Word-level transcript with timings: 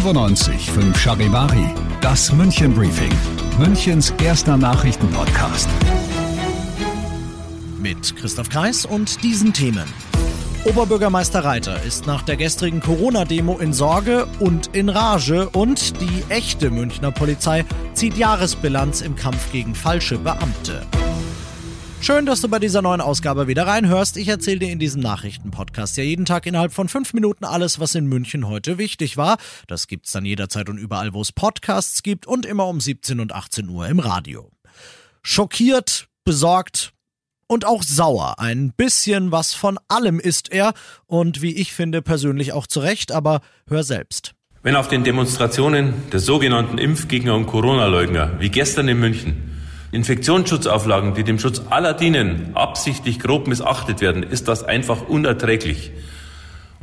95 0.00 0.70
5 0.70 0.96
Charivari, 0.96 1.74
das 2.00 2.32
München 2.32 2.72
Briefing, 2.72 3.12
Münchens 3.58 4.14
erster 4.22 4.56
Nachrichtenpodcast. 4.56 5.68
Mit 7.80 8.14
Christoph 8.14 8.48
Kreis 8.48 8.86
und 8.86 9.24
diesen 9.24 9.52
Themen. 9.52 9.92
Oberbürgermeister 10.64 11.42
Reiter 11.42 11.82
ist 11.82 12.06
nach 12.06 12.22
der 12.22 12.36
gestrigen 12.36 12.78
Corona-Demo 12.80 13.58
in 13.58 13.72
Sorge 13.72 14.28
und 14.38 14.68
in 14.68 14.88
Rage 14.88 15.48
und 15.48 16.00
die 16.00 16.22
echte 16.28 16.70
Münchner 16.70 17.10
Polizei 17.10 17.64
zieht 17.94 18.16
Jahresbilanz 18.16 19.00
im 19.00 19.16
Kampf 19.16 19.50
gegen 19.50 19.74
falsche 19.74 20.18
Beamte. 20.18 20.86
Schön, 22.00 22.24
dass 22.26 22.40
du 22.40 22.48
bei 22.48 22.58
dieser 22.58 22.80
neuen 22.80 23.00
Ausgabe 23.00 23.48
wieder 23.48 23.66
reinhörst. 23.66 24.16
Ich 24.16 24.28
erzähle 24.28 24.60
dir 24.60 24.70
in 24.70 24.78
diesem 24.78 25.02
Nachrichtenpodcast 25.02 25.96
ja 25.96 26.04
jeden 26.04 26.24
Tag 26.24 26.46
innerhalb 26.46 26.72
von 26.72 26.88
fünf 26.88 27.12
Minuten 27.12 27.44
alles, 27.44 27.80
was 27.80 27.94
in 27.94 28.06
München 28.06 28.46
heute 28.46 28.78
wichtig 28.78 29.16
war. 29.16 29.36
Das 29.66 29.88
gibt's 29.88 30.12
dann 30.12 30.24
jederzeit 30.24 30.68
und 30.68 30.78
überall, 30.78 31.12
wo 31.12 31.20
es 31.20 31.32
Podcasts 31.32 32.02
gibt 32.02 32.26
und 32.26 32.46
immer 32.46 32.66
um 32.66 32.80
17 32.80 33.20
und 33.20 33.34
18 33.34 33.68
Uhr 33.68 33.88
im 33.88 33.98
Radio. 33.98 34.50
Schockiert, 35.22 36.08
besorgt, 36.24 36.92
und 37.48 37.66
auch 37.66 37.82
sauer. 37.82 38.38
Ein 38.38 38.72
bisschen 38.76 39.32
was 39.32 39.54
von 39.54 39.78
allem 39.88 40.20
ist 40.20 40.52
er 40.52 40.74
und 41.06 41.42
wie 41.42 41.56
ich 41.56 41.72
finde 41.72 42.02
persönlich 42.02 42.52
auch 42.52 42.66
zurecht, 42.66 43.10
aber 43.10 43.40
hör 43.66 43.82
selbst. 43.82 44.34
Wenn 44.62 44.76
auf 44.76 44.88
den 44.88 45.02
Demonstrationen 45.02 45.94
der 46.12 46.20
sogenannten 46.20 46.78
Impfgegner 46.78 47.34
und 47.34 47.46
Corona-Leugner, 47.46 48.38
wie 48.38 48.50
gestern 48.50 48.88
in 48.88 49.00
München, 49.00 49.57
Infektionsschutzauflagen, 49.90 51.14
die 51.14 51.24
dem 51.24 51.38
Schutz 51.38 51.62
aller 51.70 51.94
dienen, 51.94 52.50
absichtlich 52.54 53.18
grob 53.18 53.48
missachtet 53.48 54.00
werden, 54.00 54.22
ist 54.22 54.48
das 54.48 54.62
einfach 54.62 55.08
unerträglich. 55.08 55.92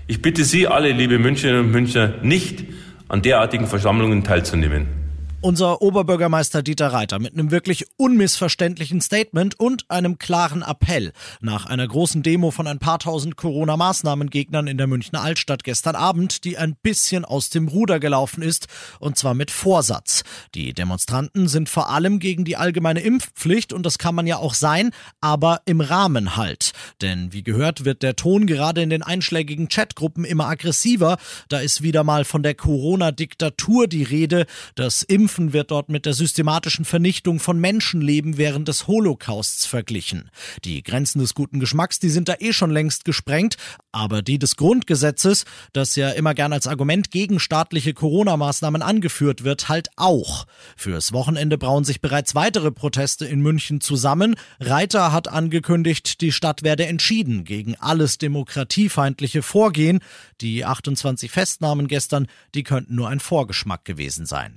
Ich 0.08 0.22
bitte 0.22 0.44
Sie 0.44 0.68
alle, 0.68 0.92
liebe 0.92 1.20
Münchnerinnen 1.20 1.66
und 1.66 1.72
Münchner, 1.72 2.14
nicht 2.22 2.66
an 3.08 3.22
derartigen 3.22 3.68
Versammlungen 3.68 4.24
teilzunehmen 4.24 5.05
unser 5.46 5.84
Oberbürgermeister 5.84 6.64
Dieter 6.64 6.88
Reiter 6.88 7.20
mit 7.20 7.34
einem 7.34 7.52
wirklich 7.52 7.86
unmissverständlichen 7.98 9.00
Statement 9.00 9.60
und 9.60 9.86
einem 9.92 10.18
klaren 10.18 10.64
Appell 10.64 11.14
nach 11.40 11.68
einer 11.68 11.88
großen 11.88 12.24
Demo 12.24 12.50
von 12.50 12.66
ein 12.66 12.80
paar 12.80 12.98
tausend 12.98 13.38
Corona-Maßnahmengegnern 13.38 14.66
in 14.66 14.80
der 14.80 14.88
Münchner 14.88 15.22
Altstadt 15.22 15.64
gestern 15.64 15.96
Abend, 15.96 16.46
die 16.46 16.58
ein 16.58 16.76
bisschen 16.82 17.26
aus 17.26 17.52
dem 17.52 17.68
Ruder 17.68 18.00
gelaufen 18.00 18.42
ist, 18.42 18.66
und 19.00 19.20
zwar 19.20 19.36
mit 19.36 19.52
Vorsatz. 19.52 20.24
Die 20.56 20.74
Demonstranten 20.74 21.48
sind 21.48 21.70
vor 21.70 21.92
allem 21.92 22.18
gegen 22.18 22.44
die 22.44 22.58
allgemeine 22.58 23.02
Impfpflicht 23.02 23.72
und 23.72 23.86
das 23.86 24.00
kann 24.00 24.16
man 24.16 24.26
ja 24.26 24.38
auch 24.38 24.56
sein, 24.56 24.90
aber 25.22 25.62
im 25.66 25.80
Rahmen 25.80 26.38
halt. 26.38 26.72
Denn 27.04 27.34
wie 27.34 27.44
gehört 27.44 27.86
wird 27.86 28.02
der 28.02 28.16
Ton 28.16 28.48
gerade 28.48 28.82
in 28.82 28.90
den 28.90 29.04
einschlägigen 29.04 29.68
Chatgruppen 29.68 30.26
immer 30.26 30.48
aggressiver. 30.48 31.18
Da 31.50 31.60
ist 31.60 31.84
wieder 31.84 32.04
mal 32.04 32.26
von 32.26 32.42
der 32.42 32.56
Corona-Diktatur 32.56 33.86
die 33.86 34.02
Rede. 34.02 34.48
Das 34.74 35.04
Impf 35.04 35.35
Impfen 35.36 35.52
wird 35.52 35.72
dort 35.72 35.90
mit 35.90 36.06
der 36.06 36.14
systematischen 36.14 36.86
Vernichtung 36.86 37.42
von 37.42 37.60
Menschenleben 37.60 38.38
während 38.38 38.70
des 38.70 38.88
Holocausts 38.88 39.66
verglichen. 39.66 40.30
Die 40.64 40.82
Grenzen 40.82 41.20
des 41.20 41.34
guten 41.34 41.60
Geschmacks, 41.60 42.00
die 42.00 42.10
sind 42.10 42.30
da 42.30 42.36
eh 42.40 42.54
schon 42.54 42.72
längst 42.72 43.04
gesprengt, 43.04 43.58
aber 43.92 44.22
die 44.22 44.40
des 44.40 44.56
Grundgesetzes, 44.56 45.44
das 45.74 45.98
ja 45.98 46.12
immer 46.12 46.34
gern 46.36 46.54
als 46.54 46.68
Argument 46.68 47.12
gegen 47.12 47.42
staatliche 47.42 47.94
Corona-Maßnahmen 47.94 48.82
angeführt 48.82 49.44
wird, 49.44 49.68
halt 49.68 49.90
auch. 49.98 50.46
Fürs 50.78 51.12
Wochenende 51.12 51.58
brauen 51.58 51.84
sich 51.84 52.00
bereits 52.00 52.34
weitere 52.34 52.72
Proteste 52.72 53.26
in 53.26 53.42
München 53.42 53.82
zusammen. 53.82 54.38
Reiter 54.62 55.12
hat 55.12 55.28
angekündigt, 55.28 56.22
die 56.22 56.32
Stadt 56.32 56.64
werde 56.64 56.86
entschieden 56.86 57.44
gegen 57.44 57.76
alles 57.76 58.20
demokratiefeindliche 58.20 59.44
Vorgehen. 59.44 60.00
Die 60.40 60.64
28 60.64 61.30
Festnahmen 61.30 61.90
gestern, 61.90 62.28
die 62.54 62.64
könnten 62.64 62.96
nur 62.96 63.10
ein 63.10 63.20
Vorgeschmack 63.20 63.84
gewesen 63.84 64.26
sein. 64.26 64.56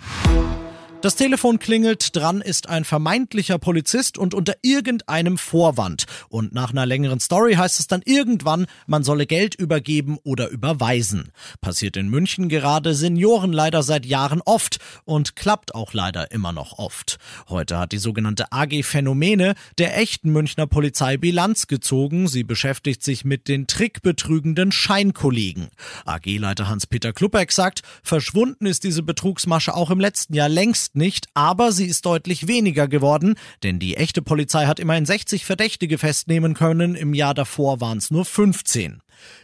Das 1.00 1.14
Telefon 1.14 1.60
klingelt, 1.60 2.16
dran 2.16 2.40
ist 2.40 2.68
ein 2.68 2.84
vermeintlicher 2.84 3.60
Polizist 3.60 4.18
und 4.18 4.34
unter 4.34 4.54
irgendeinem 4.62 5.38
Vorwand. 5.38 6.06
Und 6.28 6.52
nach 6.52 6.72
einer 6.72 6.86
längeren 6.86 7.20
Story 7.20 7.54
heißt 7.54 7.78
es 7.78 7.86
dann 7.86 8.02
irgendwann, 8.04 8.66
man 8.88 9.04
solle 9.04 9.26
Geld 9.26 9.54
übergeben 9.54 10.18
oder 10.24 10.48
überweisen. 10.48 11.30
Passiert 11.60 11.96
in 11.96 12.08
München 12.08 12.48
gerade 12.48 12.94
Senioren 12.94 13.52
leider 13.52 13.84
seit 13.84 14.06
Jahren 14.06 14.42
oft 14.44 14.78
und 15.04 15.36
klappt 15.36 15.72
auch 15.72 15.92
leider 15.92 16.32
immer 16.32 16.50
noch 16.50 16.80
oft. 16.80 17.18
Heute 17.48 17.78
hat 17.78 17.92
die 17.92 17.98
sogenannte 17.98 18.50
AG 18.50 18.82
Phänomene 18.82 19.54
der 19.78 19.96
echten 19.98 20.32
Münchner 20.32 20.66
Polizei 20.66 21.16
Bilanz 21.16 21.68
gezogen. 21.68 22.26
Sie 22.26 22.42
beschäftigt 22.42 23.04
sich 23.04 23.24
mit 23.24 23.46
den 23.46 23.68
trickbetrügenden 23.68 24.72
Scheinkollegen. 24.72 25.68
AG-Leiter 26.06 26.66
Hans-Peter 26.66 27.12
Kluppeck 27.12 27.52
sagt, 27.52 27.82
verschwunden 28.02 28.66
ist 28.66 28.82
diese 28.82 29.04
Betrugsmasche 29.04 29.76
auch 29.76 29.90
im 29.90 30.00
letzten 30.00 30.34
Jahr 30.34 30.48
längst 30.48 30.87
längst 30.88 30.96
nicht, 30.96 31.26
aber 31.34 31.72
sie 31.72 31.86
ist 31.86 32.06
deutlich 32.06 32.46
weniger 32.46 32.88
geworden, 32.88 33.34
denn 33.62 33.78
die 33.78 33.96
echte 33.96 34.22
Polizei 34.22 34.66
hat 34.66 34.80
immerhin 34.80 35.06
60 35.06 35.44
Verdächtige 35.44 35.98
festnehmen 35.98 36.54
können, 36.54 36.94
im 36.94 37.14
Jahr 37.14 37.34
davor 37.34 37.80
waren 37.80 37.98
es 37.98 38.10
nur 38.10 38.24
15. 38.24 39.00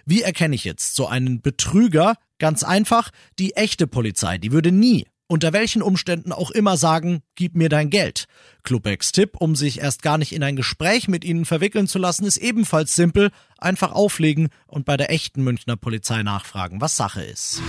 Wie 0.06 0.22
erkenne 0.22 0.54
ich 0.54 0.64
jetzt 0.64 0.94
so 0.94 1.06
einen 1.06 1.40
Betrüger? 1.40 2.14
Ganz 2.38 2.62
einfach, 2.62 3.10
die 3.38 3.54
echte 3.54 3.86
Polizei, 3.86 4.38
die 4.38 4.52
würde 4.52 4.72
nie 4.72 5.06
unter 5.26 5.54
welchen 5.54 5.80
Umständen 5.80 6.32
auch 6.32 6.50
immer 6.50 6.76
sagen, 6.76 7.22
gib 7.34 7.56
mir 7.56 7.70
dein 7.70 7.88
Geld. 7.88 8.26
Klubecks 8.62 9.10
Tipp, 9.10 9.36
um 9.38 9.56
sich 9.56 9.80
erst 9.80 10.02
gar 10.02 10.18
nicht 10.18 10.32
in 10.32 10.42
ein 10.42 10.54
Gespräch 10.54 11.08
mit 11.08 11.24
ihnen 11.24 11.46
verwickeln 11.46 11.88
zu 11.88 11.98
lassen, 11.98 12.26
ist 12.26 12.36
ebenfalls 12.36 12.94
simpel, 12.94 13.30
einfach 13.56 13.92
auflegen 13.92 14.48
und 14.66 14.84
bei 14.84 14.98
der 14.98 15.10
echten 15.10 15.42
Münchner 15.42 15.76
Polizei 15.76 16.22
nachfragen, 16.22 16.82
was 16.82 16.96
Sache 16.96 17.22
ist. 17.22 17.62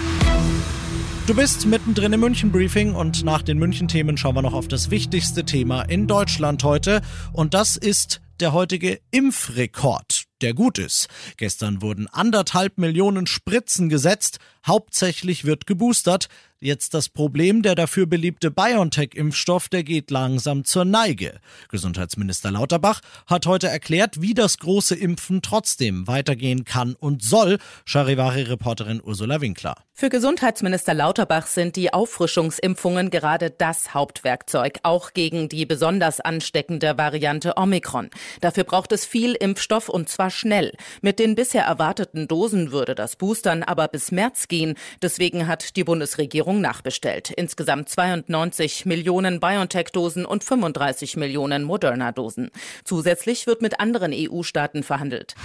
Du 1.27 1.33
bist 1.33 1.65
mittendrin 1.65 2.13
im 2.13 2.19
München-Briefing 2.19 2.93
und 2.93 3.23
nach 3.23 3.41
den 3.41 3.57
München-Themen 3.57 4.15
schauen 4.15 4.35
wir 4.35 4.43
noch 4.43 4.53
auf 4.53 4.67
das 4.67 4.91
wichtigste 4.91 5.43
Thema 5.43 5.81
in 5.81 6.05
Deutschland 6.05 6.63
heute 6.63 7.01
und 7.33 7.55
das 7.55 7.77
ist 7.77 8.21
der 8.39 8.53
heutige 8.53 8.99
Impfrekord, 9.09 10.25
der 10.41 10.53
gut 10.53 10.77
ist. 10.77 11.07
Gestern 11.37 11.81
wurden 11.81 12.07
anderthalb 12.07 12.77
Millionen 12.77 13.25
Spritzen 13.25 13.89
gesetzt, 13.89 14.37
hauptsächlich 14.65 15.45
wird 15.45 15.67
geboostert. 15.67 16.27
Jetzt 16.61 16.93
das 16.93 17.09
Problem, 17.09 17.61
der 17.61 17.75
dafür 17.75 18.07
beliebte 18.07 18.49
BioNTech-Impfstoff, 18.49 19.69
der 19.69 19.84
geht 19.84 20.09
langsam 20.09 20.63
zur 20.63 20.84
Neige. 20.84 21.40
Gesundheitsminister 21.69 22.49
Lauterbach 22.49 23.01
hat 23.28 23.45
heute 23.45 23.67
erklärt, 23.67 24.22
wie 24.22 24.34
das 24.34 24.57
große 24.57 24.95
Impfen 24.95 25.41
trotzdem 25.41 26.07
weitergehen 26.07 26.63
kann 26.63 26.95
und 26.95 27.22
soll. 27.23 27.59
Charivari-Reporterin 27.85 29.01
Ursula 29.03 29.41
Winkler. 29.41 29.75
Für 29.97 30.09
Gesundheitsminister 30.09 30.93
Lauterbach 30.93 31.45
sind 31.47 31.75
die 31.75 31.93
Auffrischungsimpfungen 31.93 33.11
gerade 33.11 33.51
das 33.51 33.93
Hauptwerkzeug, 33.93 34.79
auch 34.84 35.13
gegen 35.13 35.47
die 35.47 35.66
besonders 35.66 36.19
ansteckende 36.19 36.97
Variante 36.97 37.57
Omikron. 37.57 38.09
Dafür 38.41 38.63
braucht 38.63 38.91
es 38.91 39.05
viel 39.05 39.35
Impfstoff 39.35 39.87
und 39.87 40.09
zwar 40.09 40.31
schnell. 40.31 40.73
Mit 41.01 41.19
den 41.19 41.35
bisher 41.35 41.63
erwarteten 41.63 42.28
Dosen 42.28 42.72
würde 42.72 42.95
das 42.95 43.17
Boostern 43.17 43.61
aber 43.61 43.87
bis 43.87 44.11
März 44.11 44.47
gehen. 44.47 44.54
Deswegen 45.02 45.47
hat 45.47 45.75
die 45.75 45.84
Bundesregierung 45.84 46.25
Regierung 46.35 46.61
nachbestellt. 46.61 47.31
Insgesamt 47.31 47.90
92 47.90 48.85
Millionen 48.85 49.40
BioNTech-Dosen 49.40 50.25
und 50.25 50.43
35 50.43 51.17
Millionen 51.17 51.63
Moderna-Dosen. 51.63 52.52
Zusätzlich 52.84 53.47
wird 53.47 53.61
mit 53.61 53.79
anderen 53.79 54.11
EU-Staaten 54.13 54.84
verhandelt. 54.84 55.35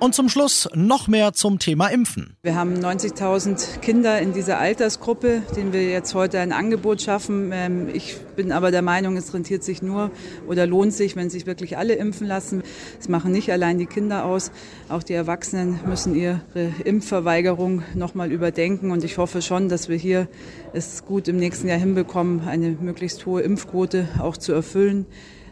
Und 0.00 0.14
zum 0.14 0.30
Schluss 0.30 0.66
noch 0.74 1.08
mehr 1.08 1.34
zum 1.34 1.58
Thema 1.58 1.88
Impfen. 1.88 2.34
Wir 2.42 2.54
haben 2.54 2.74
90.000 2.74 3.80
Kinder 3.80 4.18
in 4.18 4.32
dieser 4.32 4.58
Altersgruppe, 4.58 5.42
denen 5.54 5.74
wir 5.74 5.90
jetzt 5.90 6.14
heute 6.14 6.40
ein 6.40 6.52
Angebot 6.52 7.02
schaffen. 7.02 7.50
Ähm, 7.52 7.90
ich 7.92 8.16
bin 8.34 8.50
aber 8.50 8.70
der 8.70 8.80
Meinung, 8.80 9.18
es 9.18 9.34
rentiert 9.34 9.62
sich 9.62 9.82
nur 9.82 10.10
oder 10.48 10.66
lohnt 10.66 10.94
sich, 10.94 11.16
wenn 11.16 11.28
sich 11.28 11.44
wirklich 11.44 11.76
alle 11.76 11.96
impfen 11.96 12.26
lassen. 12.26 12.62
Es 12.98 13.10
machen 13.10 13.30
nicht 13.30 13.52
allein 13.52 13.76
die 13.76 13.84
Kinder 13.84 14.24
aus, 14.24 14.52
auch 14.88 15.02
die 15.02 15.12
Erwachsenen 15.12 15.80
müssen 15.84 16.14
ihre 16.14 16.40
Impfverweigerung 16.82 17.82
nochmal 17.94 18.32
überdenken. 18.32 18.92
Und 18.92 19.04
ich 19.04 19.18
hoffe 19.18 19.42
schon, 19.42 19.68
dass 19.68 19.90
wir 19.90 19.98
hier 19.98 20.28
es 20.72 21.04
gut 21.04 21.28
im 21.28 21.36
nächsten 21.36 21.68
Jahr 21.68 21.78
hinbekommen, 21.78 22.48
eine 22.48 22.70
möglichst 22.70 23.26
hohe 23.26 23.42
Impfquote 23.42 24.08
auch 24.18 24.38
zu 24.38 24.54
erfüllen 24.54 25.04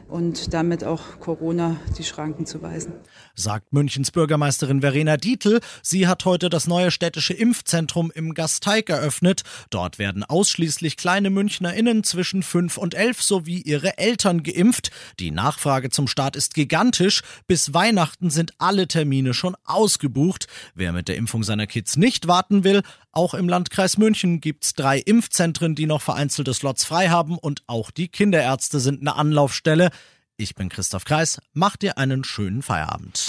und 0.08 0.54
damit 0.54 0.84
auch 0.84 1.20
Corona 1.20 1.76
die 1.98 2.04
Schranken 2.04 2.46
zu 2.46 2.62
weisen. 2.62 2.94
Sagt 3.34 3.72
Münchens 3.72 4.10
Bürgermeisterin 4.10 4.80
Verena 4.80 5.16
Dietl. 5.16 5.60
Sie 5.82 6.08
hat 6.08 6.24
heute 6.24 6.48
das 6.48 6.66
neue 6.66 6.90
städtische 6.90 7.34
Impfzentrum 7.34 8.10
im 8.14 8.34
Gasteig 8.34 8.88
eröffnet. 8.88 9.42
Dort 9.70 9.98
werden 9.98 10.24
ausschließlich 10.24 10.96
kleine 10.96 11.30
MünchnerInnen 11.30 12.04
zwischen 12.04 12.42
5 12.42 12.78
und 12.78 12.94
11 12.94 13.22
sowie 13.22 13.60
ihre 13.60 13.98
Eltern 13.98 14.42
geimpft. 14.42 14.90
Die 15.20 15.30
Nachfrage 15.30 15.90
zum 15.90 16.08
Start 16.08 16.36
ist 16.36 16.54
gigantisch. 16.54 17.22
Bis 17.46 17.74
Weihnachten 17.74 18.30
sind 18.30 18.52
alle 18.58 18.88
Termine 18.88 19.34
schon 19.34 19.56
ausgebucht. 19.64 20.46
Wer 20.74 20.92
mit 20.92 21.08
der 21.08 21.16
Impfung 21.16 21.42
seiner 21.42 21.66
Kids 21.66 21.96
nicht 21.96 22.26
warten 22.28 22.64
will, 22.64 22.82
auch 23.18 23.34
im 23.34 23.48
Landkreis 23.48 23.98
München 23.98 24.40
gibt's 24.40 24.74
drei 24.74 25.00
Impfzentren, 25.00 25.74
die 25.74 25.86
noch 25.86 26.00
vereinzelte 26.00 26.54
Slots 26.54 26.84
frei 26.84 27.08
haben 27.08 27.36
und 27.36 27.64
auch 27.66 27.90
die 27.90 28.06
Kinderärzte 28.06 28.78
sind 28.78 29.00
eine 29.00 29.16
Anlaufstelle. 29.16 29.90
Ich 30.36 30.54
bin 30.54 30.68
Christoph 30.68 31.04
Kreis, 31.04 31.40
mach 31.52 31.76
dir 31.76 31.98
einen 31.98 32.22
schönen 32.22 32.62
Feierabend. 32.62 33.26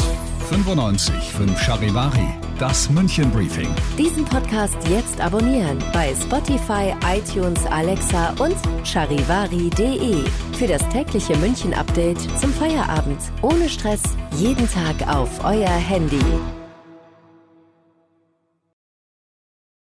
95 0.49 1.15
5 1.15 1.59
Charivari, 1.59 2.27
das 2.59 2.87
München 2.91 3.31
Briefing. 3.31 3.73
Diesen 3.97 4.25
Podcast 4.25 4.77
jetzt 4.87 5.19
abonnieren 5.19 5.79
bei 5.91 6.13
Spotify, 6.13 6.93
iTunes, 7.11 7.65
Alexa 7.65 8.35
und 8.37 8.55
charivari.de. 8.85 10.23
Für 10.53 10.67
das 10.67 10.87
tägliche 10.89 11.35
München 11.37 11.73
Update 11.73 12.21
zum 12.39 12.53
Feierabend. 12.53 13.19
Ohne 13.41 13.67
Stress, 13.67 14.03
jeden 14.37 14.69
Tag 14.69 15.07
auf 15.07 15.43
euer 15.43 15.67
Handy. 15.67 16.21